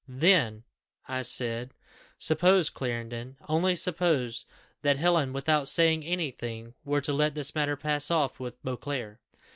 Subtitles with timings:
[0.07, 0.63] 'Then,'
[1.07, 1.75] I said,
[2.17, 4.45] 'suppose, Clarendon only suppose
[4.81, 9.19] that Helen, without saying any thing, were to let this matter pass off with Beauclerc?